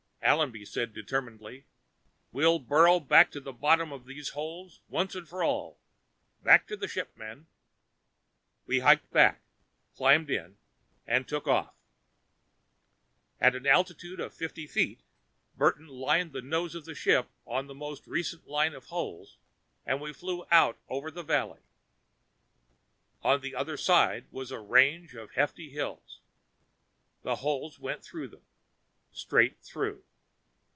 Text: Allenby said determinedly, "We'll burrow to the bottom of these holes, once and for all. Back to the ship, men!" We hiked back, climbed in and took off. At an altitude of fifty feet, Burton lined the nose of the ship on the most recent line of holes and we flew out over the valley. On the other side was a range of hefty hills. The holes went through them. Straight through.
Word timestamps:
Allenby 0.23 0.65
said 0.65 0.93
determinedly, 0.93 1.65
"We'll 2.31 2.59
burrow 2.59 2.99
to 2.99 3.39
the 3.39 3.51
bottom 3.51 3.91
of 3.91 4.05
these 4.05 4.29
holes, 4.29 4.79
once 4.87 5.15
and 5.15 5.27
for 5.27 5.43
all. 5.43 5.79
Back 6.43 6.67
to 6.67 6.77
the 6.77 6.87
ship, 6.87 7.17
men!" 7.17 7.47
We 8.67 8.79
hiked 8.81 9.09
back, 9.09 9.41
climbed 9.95 10.29
in 10.29 10.57
and 11.07 11.27
took 11.27 11.47
off. 11.47 11.73
At 13.39 13.55
an 13.55 13.65
altitude 13.65 14.19
of 14.19 14.31
fifty 14.31 14.67
feet, 14.67 15.01
Burton 15.57 15.87
lined 15.87 16.33
the 16.33 16.43
nose 16.43 16.75
of 16.75 16.85
the 16.85 16.95
ship 16.95 17.27
on 17.47 17.65
the 17.65 17.73
most 17.73 18.05
recent 18.05 18.45
line 18.47 18.75
of 18.75 18.85
holes 18.85 19.39
and 19.87 19.99
we 19.99 20.13
flew 20.13 20.45
out 20.51 20.77
over 20.87 21.09
the 21.09 21.23
valley. 21.23 21.61
On 23.23 23.41
the 23.41 23.55
other 23.55 23.75
side 23.75 24.27
was 24.29 24.51
a 24.51 24.59
range 24.59 25.15
of 25.15 25.31
hefty 25.31 25.71
hills. 25.71 26.19
The 27.23 27.37
holes 27.37 27.79
went 27.79 28.03
through 28.03 28.27
them. 28.27 28.43
Straight 29.11 29.59
through. 29.61 30.03